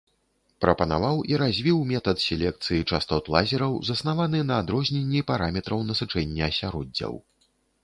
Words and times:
Прапанаваў 0.63 1.17
і 1.31 1.35
развіў 1.41 1.77
метад 1.91 2.17
селекцыі 2.23 2.87
частот 2.95 3.29
лазераў, 3.37 3.77
заснаваны 3.91 4.43
на 4.49 4.59
адрозненні 4.65 5.25
параметраў 5.31 5.87
насычэння 5.93 6.43
асяроддзяў. 6.51 7.13